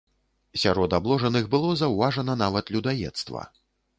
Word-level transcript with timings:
Сярод 0.61 0.95
абложаных 0.99 1.51
было 1.51 1.69
заўважана 1.83 2.37
нават 2.43 2.73
людаедства. 2.77 3.47